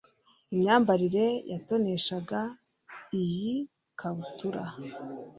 imyambarire 0.53 1.25
yatoneshaga 1.51 2.39
iyi 3.21 3.51
kabutura 3.99 4.63